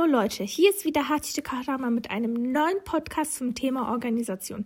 [0.00, 4.64] Hallo Leute, hier ist wieder Hatschke Karama mit einem neuen Podcast zum Thema Organisation.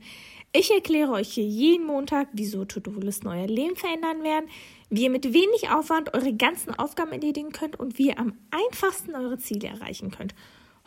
[0.53, 4.49] Ich erkläre euch hier jeden Montag, wieso To-Do-Listen euer Leben verändern werden,
[4.91, 9.17] wie ihr mit wenig Aufwand eure ganzen Aufgaben erledigen könnt und wie ihr am einfachsten
[9.17, 10.37] eure Ziele erreichen könnt.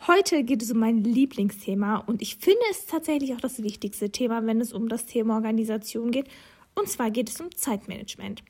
[0.06, 4.46] Heute geht es um mein Lieblingsthema und ich finde es tatsächlich auch das wichtigste Thema,
[4.46, 6.28] wenn es um das Thema Organisation geht.
[6.74, 8.42] Und zwar geht es um Zeitmanagement.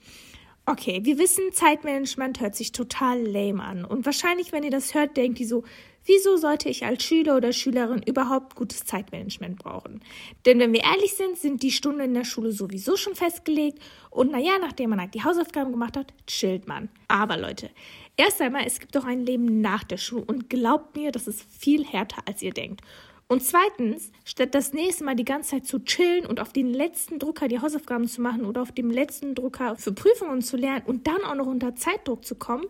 [0.71, 3.87] Okay, wir wissen, Zeitmanagement hört sich total lame an.
[3.87, 5.65] Und wahrscheinlich, wenn ihr das hört, denkt ihr so,
[6.05, 10.03] wieso sollte ich als Schüler oder Schülerin überhaupt gutes Zeitmanagement brauchen?
[10.45, 13.79] Denn wenn wir ehrlich sind, sind die Stunden in der Schule sowieso schon festgelegt.
[14.11, 16.91] Und naja, nachdem man halt die Hausaufgaben gemacht hat, chillt man.
[17.09, 17.71] Aber Leute,
[18.19, 20.25] erst einmal, es gibt doch ein Leben nach der Schule.
[20.27, 22.83] Und glaubt mir, das ist viel härter, als ihr denkt.
[23.31, 27.19] Und zweitens, statt das nächste Mal die ganze Zeit zu chillen und auf den letzten
[27.19, 31.07] Drucker die Hausaufgaben zu machen oder auf dem letzten Drucker für Prüfungen zu lernen und
[31.07, 32.65] dann auch noch unter Zeitdruck zu kommen,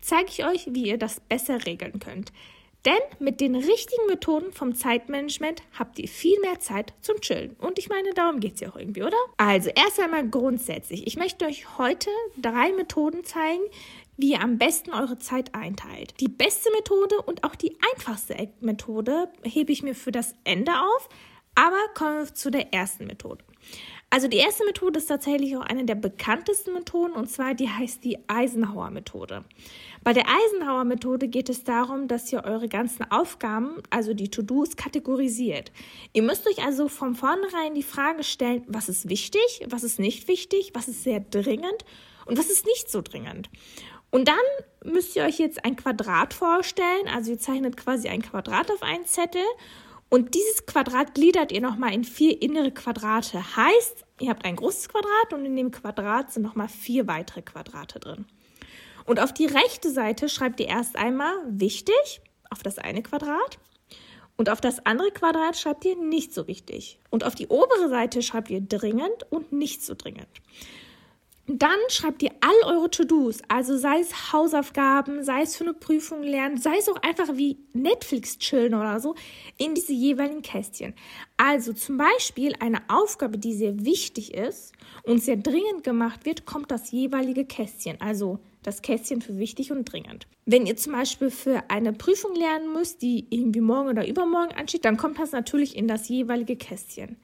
[0.00, 2.32] zeige ich euch, wie ihr das besser regeln könnt.
[2.86, 7.54] Denn mit den richtigen Methoden vom Zeitmanagement habt ihr viel mehr Zeit zum Chillen.
[7.58, 9.18] Und ich meine, darum geht es ja auch irgendwie, oder?
[9.36, 11.06] Also erst einmal grundsätzlich.
[11.06, 12.08] Ich möchte euch heute
[12.40, 13.62] drei Methoden zeigen,
[14.20, 16.14] wie ihr am besten eure Zeit einteilt.
[16.20, 21.08] Die beste Methode und auch die einfachste Methode hebe ich mir für das Ende auf,
[21.54, 23.44] aber kommen wir zu der ersten Methode.
[24.12, 28.02] Also die erste Methode ist tatsächlich auch eine der bekanntesten Methoden und zwar die heißt
[28.02, 29.44] die Eisenhower Methode.
[30.02, 34.74] Bei der Eisenhower Methode geht es darum, dass ihr eure ganzen Aufgaben, also die To-Dos,
[34.74, 35.70] kategorisiert.
[36.12, 40.26] Ihr müsst euch also von vornherein die Frage stellen, was ist wichtig, was ist nicht
[40.26, 41.84] wichtig, was ist sehr dringend
[42.26, 43.48] und was ist nicht so dringend.
[44.10, 44.36] Und dann
[44.84, 47.08] müsst ihr euch jetzt ein Quadrat vorstellen.
[47.14, 49.44] Also ihr zeichnet quasi ein Quadrat auf einen Zettel.
[50.08, 53.56] Und dieses Quadrat gliedert ihr nochmal in vier innere Quadrate.
[53.56, 58.00] Heißt, ihr habt ein großes Quadrat und in dem Quadrat sind nochmal vier weitere Quadrate
[58.00, 58.26] drin.
[59.06, 63.58] Und auf die rechte Seite schreibt ihr erst einmal wichtig auf das eine Quadrat.
[64.36, 66.98] Und auf das andere Quadrat schreibt ihr nicht so wichtig.
[67.10, 70.28] Und auf die obere Seite schreibt ihr dringend und nicht so dringend.
[71.52, 76.22] Dann schreibt ihr all eure To-Dos, also sei es Hausaufgaben, sei es für eine Prüfung
[76.22, 79.16] lernen, sei es auch einfach wie Netflix chillen oder so,
[79.58, 80.94] in diese jeweiligen Kästchen.
[81.38, 86.70] Also zum Beispiel eine Aufgabe, die sehr wichtig ist und sehr dringend gemacht wird, kommt
[86.70, 90.28] das jeweilige Kästchen, also das Kästchen für wichtig und dringend.
[90.46, 94.84] Wenn ihr zum Beispiel für eine Prüfung lernen müsst, die irgendwie morgen oder übermorgen ansteht,
[94.84, 97.16] dann kommt das natürlich in das jeweilige Kästchen.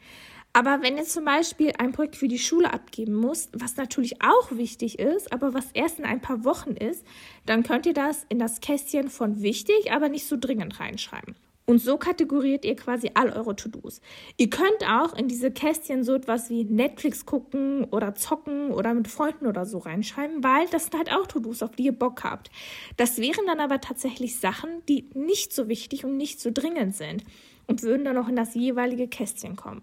[0.56, 4.52] Aber wenn ihr zum Beispiel ein Projekt für die Schule abgeben müsst, was natürlich auch
[4.52, 7.04] wichtig ist, aber was erst in ein paar Wochen ist,
[7.44, 11.34] dann könnt ihr das in das Kästchen von wichtig, aber nicht so dringend reinschreiben.
[11.66, 14.00] Und so kategoriert ihr quasi all eure To-Dos.
[14.38, 19.08] Ihr könnt auch in diese Kästchen so etwas wie Netflix gucken oder zocken oder mit
[19.08, 22.50] Freunden oder so reinschreiben, weil das sind halt auch To-Dos, auf die ihr Bock habt.
[22.96, 27.24] Das wären dann aber tatsächlich Sachen, die nicht so wichtig und nicht so dringend sind
[27.66, 29.82] und würden dann auch in das jeweilige Kästchen kommen.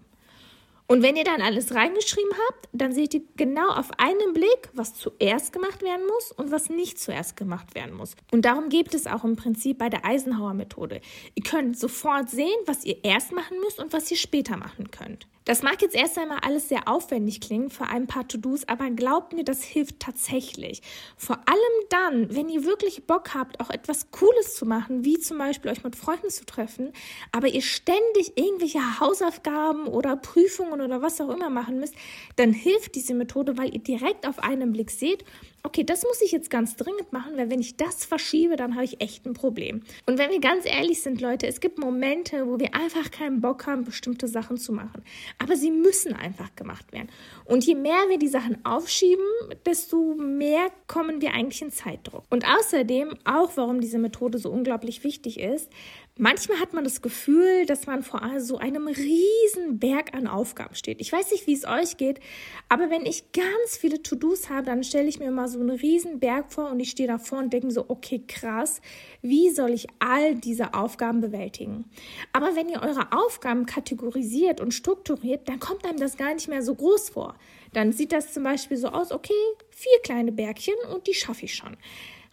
[0.86, 4.94] Und wenn ihr dann alles reingeschrieben habt, dann seht ihr genau auf einen Blick, was
[4.94, 8.16] zuerst gemacht werden muss und was nicht zuerst gemacht werden muss.
[8.30, 11.00] Und darum geht es auch im Prinzip bei der Eisenhower Methode.
[11.34, 15.26] Ihr könnt sofort sehen, was ihr erst machen müsst und was ihr später machen könnt.
[15.44, 19.34] Das mag jetzt erst einmal alles sehr aufwendig klingen für ein paar To-Dos, aber glaubt
[19.34, 20.80] mir, das hilft tatsächlich.
[21.18, 25.36] Vor allem dann, wenn ihr wirklich Bock habt, auch etwas Cooles zu machen, wie zum
[25.36, 26.92] Beispiel euch mit Freunden zu treffen,
[27.30, 31.94] aber ihr ständig irgendwelche Hausaufgaben oder Prüfungen oder was auch immer machen müsst,
[32.36, 35.24] dann hilft diese Methode, weil ihr direkt auf einen Blick seht,
[35.66, 38.84] okay, das muss ich jetzt ganz dringend machen, weil wenn ich das verschiebe, dann habe
[38.84, 39.82] ich echt ein Problem.
[40.06, 43.66] Und wenn wir ganz ehrlich sind, Leute, es gibt Momente, wo wir einfach keinen Bock
[43.66, 45.02] haben, bestimmte Sachen zu machen.
[45.38, 47.08] Aber sie müssen einfach gemacht werden.
[47.46, 49.24] Und je mehr wir die Sachen aufschieben,
[49.64, 52.24] desto mehr kommen wir eigentlich in Zeitdruck.
[52.28, 55.70] Und außerdem, auch warum diese Methode so unglaublich wichtig ist,
[56.16, 61.00] Manchmal hat man das Gefühl, dass man vor so einem riesen Berg an Aufgaben steht.
[61.00, 62.20] Ich weiß nicht, wie es euch geht,
[62.68, 66.20] aber wenn ich ganz viele To-Dos habe, dann stelle ich mir mal so einen riesen
[66.20, 68.80] Berg vor und ich stehe davor und denke so, okay, krass,
[69.22, 71.86] wie soll ich all diese Aufgaben bewältigen?
[72.32, 76.62] Aber wenn ihr eure Aufgaben kategorisiert und strukturiert, dann kommt einem das gar nicht mehr
[76.62, 77.34] so groß vor.
[77.72, 79.32] Dann sieht das zum Beispiel so aus, okay,
[79.70, 81.76] vier kleine Bergchen und die schaffe ich schon.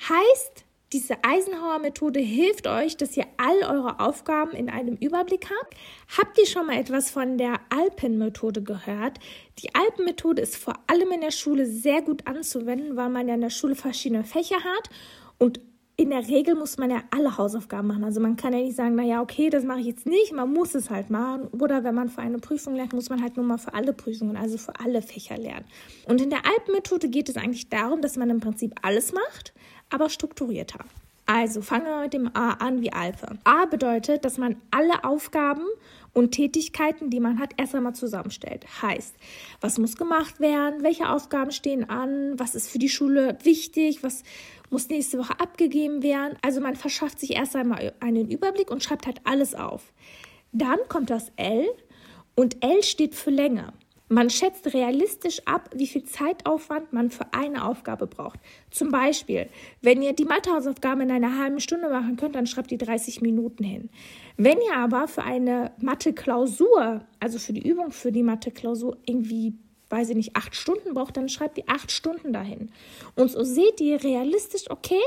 [0.08, 5.76] Heißt, diese Eisenhower-Methode hilft euch, dass ihr all eure Aufgaben in einem Überblick habt.
[6.18, 9.20] Habt ihr schon mal etwas von der Alpen-Methode gehört?
[9.60, 13.42] Die Alpen-Methode ist vor allem in der Schule sehr gut anzuwenden, weil man ja in
[13.42, 14.90] der Schule verschiedene Fächer hat
[15.38, 15.62] und
[15.98, 18.04] in der Regel muss man ja alle Hausaufgaben machen.
[18.04, 20.74] Also man kann ja nicht sagen, naja, okay, das mache ich jetzt nicht, man muss
[20.74, 21.48] es halt machen.
[21.50, 24.36] Oder wenn man für eine Prüfung lernt, muss man halt nur mal für alle Prüfungen,
[24.36, 25.66] also für alle Fächer lernen.
[26.08, 29.54] Und in der Alpenmethode geht es eigentlich darum, dass man im Prinzip alles macht,
[29.92, 30.80] aber strukturierter.
[31.26, 33.36] Also fangen wir mit dem A an wie Alpha.
[33.44, 35.64] A bedeutet, dass man alle Aufgaben
[36.14, 38.66] und Tätigkeiten, die man hat, erst einmal zusammenstellt.
[38.82, 39.16] Heißt,
[39.62, 44.24] was muss gemacht werden, welche Aufgaben stehen an, was ist für die Schule wichtig, was
[44.70, 46.38] muss nächste Woche abgegeben werden.
[46.42, 49.94] Also man verschafft sich erst einmal einen Überblick und schreibt halt alles auf.
[50.52, 51.66] Dann kommt das L
[52.36, 53.72] und L steht für Länge.
[54.12, 58.42] Man schätzt realistisch ab, wie viel Zeitaufwand man für eine Aufgabe braucht.
[58.70, 59.48] Zum Beispiel,
[59.82, 63.64] wenn ihr die Mathehausaufgabe in einer halben Stunde machen könnt, dann schreibt ihr 30 Minuten
[63.64, 63.90] hin.
[64.36, 69.54] Wenn ihr aber für eine Mathe-Klausur, also für die Übung für die Mathe-Klausur, irgendwie,
[69.90, 72.70] weiß ich nicht, acht Stunden braucht, dann schreibt ihr acht Stunden dahin.
[73.16, 75.02] Und so seht ihr realistisch, okay,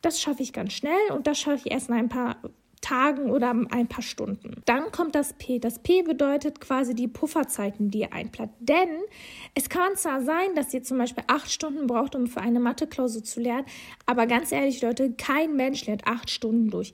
[0.00, 2.36] das schaffe ich ganz schnell und das schaffe ich erst in ein paar
[2.84, 4.62] Tagen oder ein paar Stunden.
[4.66, 5.58] Dann kommt das P.
[5.58, 8.52] Das P bedeutet quasi die Pufferzeiten, die ihr einplant.
[8.60, 8.88] Denn
[9.54, 13.24] es kann zwar sein, dass ihr zum Beispiel acht Stunden braucht, um für eine Mathe-Klausur
[13.24, 13.64] zu lernen,
[14.04, 16.92] aber ganz ehrlich, Leute, kein Mensch lernt acht Stunden durch.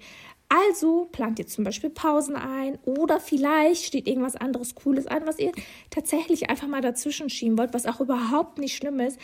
[0.53, 5.39] Also plant ihr zum Beispiel Pausen ein oder vielleicht steht irgendwas anderes Cooles an, was
[5.39, 5.53] ihr
[5.91, 9.17] tatsächlich einfach mal dazwischen schieben wollt, was auch überhaupt nicht schlimm ist.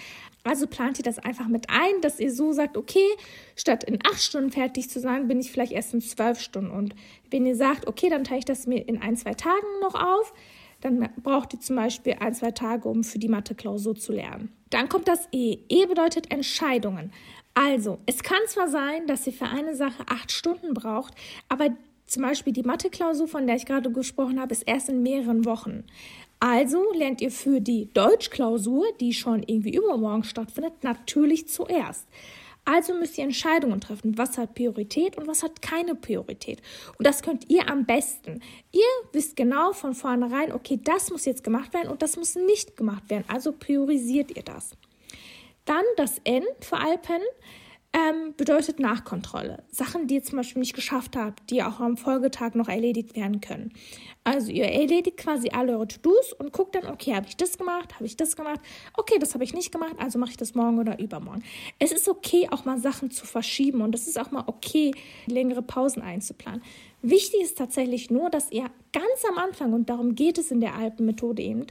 [0.45, 3.09] Also plant ihr das einfach mit ein, dass ihr so sagt, okay,
[3.57, 6.71] statt in acht Stunden fertig zu sein, bin ich vielleicht erst in zwölf Stunden.
[6.71, 6.95] Und
[7.33, 10.33] wenn ihr sagt, okay, dann teile ich das mir in ein, zwei Tagen noch auf,
[10.81, 14.53] dann braucht ihr zum Beispiel ein, zwei Tage, um für die Mathe-Klausur zu lernen.
[14.71, 15.59] Dann kommt das E.
[15.69, 17.11] E bedeutet Entscheidungen.
[17.59, 21.15] Also, es kann zwar sein, dass ihr für eine Sache acht Stunden braucht,
[21.49, 21.71] aber
[22.05, 25.85] zum Beispiel die Mathe-Klausur, von der ich gerade gesprochen habe, ist erst in mehreren Wochen.
[26.39, 32.07] Also lernt ihr für die Deutschklausur, die schon irgendwie übermorgen stattfindet, natürlich zuerst.
[32.67, 36.61] Also müsst ihr Entscheidungen treffen, was hat Priorität und was hat keine Priorität.
[36.99, 38.43] Und das könnt ihr am besten.
[38.71, 38.83] Ihr
[39.13, 43.09] wisst genau von vornherein, okay, das muss jetzt gemacht werden und das muss nicht gemacht
[43.09, 43.25] werden.
[43.29, 44.77] Also priorisiert ihr das.
[45.67, 47.21] Dann das N für Alpen
[47.93, 49.63] ähm, bedeutet Nachkontrolle.
[49.71, 53.41] Sachen, die ihr zum Beispiel nicht geschafft habt, die auch am Folgetag noch erledigt werden
[53.41, 53.73] können.
[54.23, 57.95] Also ihr erledigt quasi alle eure To-Dos und guckt dann, okay, habe ich das gemacht,
[57.95, 58.61] habe ich das gemacht,
[58.97, 61.43] okay, das habe ich nicht gemacht, also mache ich das morgen oder übermorgen.
[61.79, 64.93] Es ist okay, auch mal Sachen zu verschieben und es ist auch mal okay,
[65.27, 66.63] längere Pausen einzuplanen.
[67.03, 70.75] Wichtig ist tatsächlich nur, dass ihr ganz am Anfang, und darum geht es in der
[70.75, 71.67] Alpenmethode eben,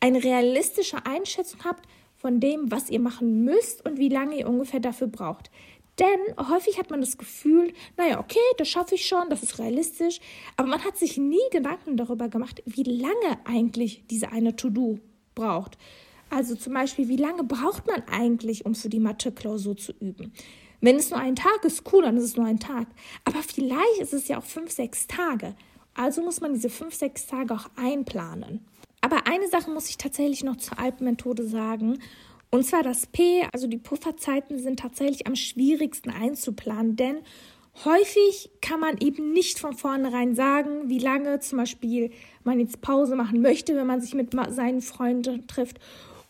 [0.00, 4.80] eine realistische Einschätzung habt, von dem, was ihr machen müsst und wie lange ihr ungefähr
[4.80, 5.50] dafür braucht.
[5.98, 10.20] Denn häufig hat man das Gefühl, naja, okay, das schaffe ich schon, das ist realistisch,
[10.56, 14.98] aber man hat sich nie Gedanken darüber gemacht, wie lange eigentlich diese eine To-Do
[15.34, 15.78] braucht.
[16.28, 20.32] Also zum Beispiel, wie lange braucht man eigentlich, um für die Mathe-Klausur zu üben?
[20.80, 22.88] Wenn es nur ein Tag ist, cool, dann ist es nur ein Tag.
[23.24, 25.54] Aber vielleicht ist es ja auch fünf, sechs Tage.
[25.94, 28.66] Also muss man diese fünf, sechs Tage auch einplanen.
[29.06, 32.00] Aber eine Sache muss ich tatsächlich noch zur Alpenmethode sagen.
[32.50, 37.18] Und zwar das P, also die Pufferzeiten sind tatsächlich am schwierigsten einzuplanen, denn
[37.84, 42.10] häufig kann man eben nicht von vornherein sagen, wie lange zum Beispiel
[42.42, 45.78] man jetzt Pause machen möchte, wenn man sich mit seinen Freunden trifft.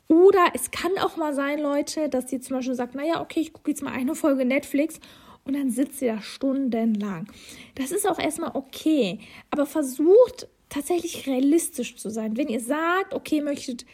[0.08, 3.55] Oder es kann auch mal sein, Leute, dass ihr zum Beispiel sagt, naja, okay, ich
[3.55, 5.00] gucke jetzt mal eine Folge Netflix
[5.44, 7.26] und dann sitzt ihr da stundenlang.
[7.75, 9.20] Das ist auch erstmal okay,
[9.50, 12.37] aber versucht tatsächlich realistisch zu sein.
[12.37, 13.85] Wenn ihr sagt, okay, möchtet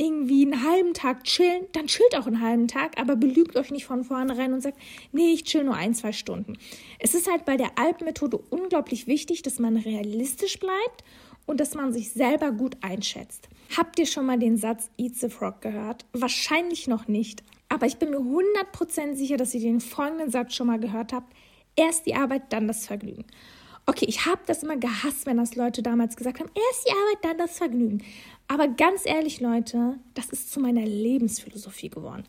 [0.00, 3.84] irgendwie einen halben Tag chillen, dann chillt auch einen halben Tag, aber belügt euch nicht
[3.84, 4.78] von vornherein und sagt,
[5.10, 6.56] nee, ich chill nur ein, zwei Stunden.
[7.00, 11.04] Es ist halt bei der Alpenmethode unglaublich wichtig, dass man realistisch bleibt
[11.46, 13.48] und dass man sich selber gut einschätzt.
[13.76, 16.06] Habt ihr schon mal den Satz Eat the Frog gehört?
[16.12, 20.68] Wahrscheinlich noch nicht, aber ich bin mir 100% sicher, dass ihr den folgenden Satz schon
[20.68, 21.34] mal gehört habt.
[21.74, 23.24] Erst die Arbeit, dann das Vergnügen.
[23.88, 27.24] Okay, ich habe das immer gehasst, wenn das Leute damals gesagt haben, erst die Arbeit,
[27.24, 28.04] dann das Vergnügen.
[28.46, 32.24] Aber ganz ehrlich, Leute, das ist zu meiner Lebensphilosophie geworden.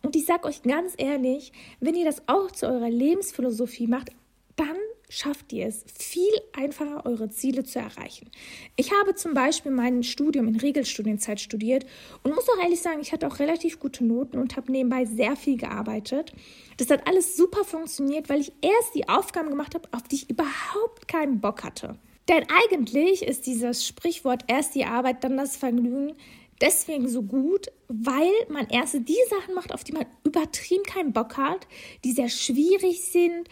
[0.00, 4.12] Und ich sage euch ganz ehrlich, wenn ihr das auch zu eurer Lebensphilosophie macht,
[4.56, 4.78] dann
[5.14, 8.30] schafft ihr es viel einfacher, eure Ziele zu erreichen.
[8.76, 11.86] Ich habe zum Beispiel mein Studium in Regelstudienzeit studiert
[12.22, 15.36] und muss auch ehrlich sagen, ich hatte auch relativ gute Noten und habe nebenbei sehr
[15.36, 16.32] viel gearbeitet.
[16.76, 20.30] Das hat alles super funktioniert, weil ich erst die Aufgaben gemacht habe, auf die ich
[20.30, 21.96] überhaupt keinen Bock hatte.
[22.28, 26.14] Denn eigentlich ist dieses Sprichwort erst die Arbeit, dann das Vergnügen
[26.60, 31.36] deswegen so gut, weil man erst die Sachen macht, auf die man übertrieben keinen Bock
[31.36, 31.66] hat,
[32.04, 33.48] die sehr schwierig sind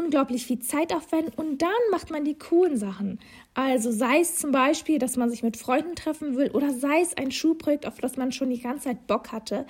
[0.00, 3.18] unglaublich viel Zeit aufwenden und dann macht man die coolen Sachen.
[3.54, 7.16] Also sei es zum Beispiel, dass man sich mit Freunden treffen will oder sei es
[7.16, 9.66] ein Schulprojekt, auf das man schon die ganze Zeit Bock hatte.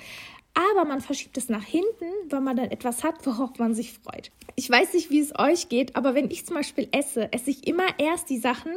[0.55, 4.33] Aber man verschiebt es nach hinten, weil man dann etwas hat, worauf man sich freut.
[4.57, 7.67] Ich weiß nicht, wie es euch geht, aber wenn ich zum Beispiel esse, esse ich
[7.67, 8.73] immer erst die Sachen,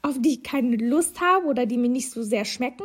[0.00, 2.84] auf die ich keine Lust habe oder die mir nicht so sehr schmecken.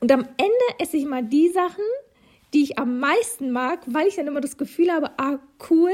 [0.00, 1.84] Und am Ende esse ich mal die Sachen,
[2.54, 5.38] die ich am meisten mag, weil ich dann immer das Gefühl habe, ah,
[5.70, 5.92] cool,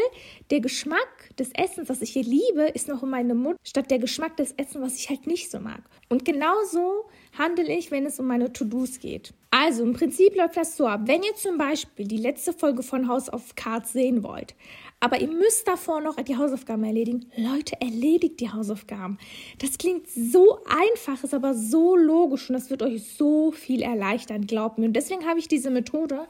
[0.51, 3.99] der Geschmack des Essens, was ich hier liebe, ist noch in meinem Mund, statt der
[3.99, 5.83] Geschmack des Essens, was ich halt nicht so mag.
[6.09, 7.07] Und genauso
[7.39, 9.33] handle ich, wenn es um meine To-Dos geht.
[9.51, 11.03] Also im Prinzip läuft das so ab.
[11.05, 14.55] Wenn ihr zum Beispiel die letzte Folge von House of Cards sehen wollt,
[15.01, 17.31] aber ihr müsst davor noch die Hausaufgaben erledigen.
[17.37, 19.19] Leute, erledigt die Hausaufgaben.
[19.59, 24.47] Das klingt so einfach, ist aber so logisch und das wird euch so viel erleichtern,
[24.47, 24.87] glaubt mir.
[24.87, 26.27] Und deswegen habe ich diese Methode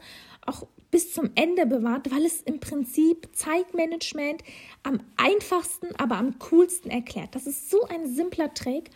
[0.49, 4.43] auch bis zum Ende bewahrt, weil es im Prinzip Zeitmanagement
[4.83, 7.35] am einfachsten, aber am coolsten erklärt.
[7.35, 8.89] Das ist so ein simpler Trick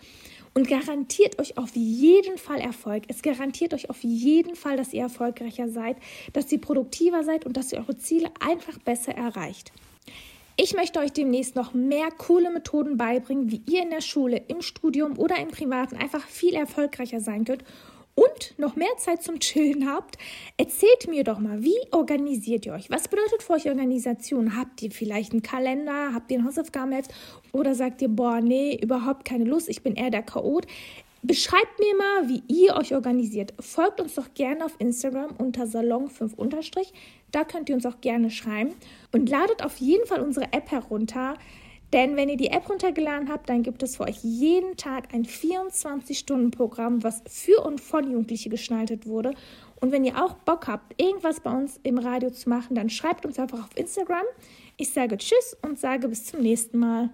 [0.55, 3.03] und garantiert euch auf jeden Fall Erfolg.
[3.07, 5.97] Es garantiert euch auf jeden Fall, dass ihr erfolgreicher seid,
[6.33, 9.71] dass ihr produktiver seid und dass ihr eure Ziele einfach besser erreicht.
[10.55, 14.61] Ich möchte euch demnächst noch mehr coole Methoden beibringen, wie ihr in der Schule, im
[14.61, 17.63] Studium oder im Privaten einfach viel erfolgreicher sein könnt
[18.15, 20.17] und noch mehr Zeit zum Chillen habt,
[20.57, 22.89] erzählt mir doch mal, wie organisiert ihr euch?
[22.89, 24.55] Was bedeutet für euch Organisation?
[24.55, 26.13] Habt ihr vielleicht einen Kalender?
[26.13, 27.13] Habt ihr ein Hausaufgabenheft?
[27.51, 30.67] Oder sagt ihr, boah, nee, überhaupt keine Lust, ich bin eher der Chaot?
[31.25, 33.53] Beschreibt mir mal, wie ihr euch organisiert.
[33.61, 36.33] Folgt uns doch gerne auf Instagram unter Salon5
[37.31, 38.71] Da könnt ihr uns auch gerne schreiben.
[39.13, 41.35] Und ladet auf jeden Fall unsere App herunter.
[41.93, 45.25] Denn wenn ihr die App runtergeladen habt, dann gibt es für euch jeden Tag ein
[45.25, 49.35] 24-Stunden-Programm, was für und von Jugendliche geschnaltet wurde.
[49.79, 53.27] Und wenn ihr auch Bock habt, irgendwas bei uns im Radio zu machen, dann schreibt
[53.27, 54.25] uns einfach auf Instagram.
[54.77, 57.09] Ich sage Tschüss und sage bis zum nächsten Mal.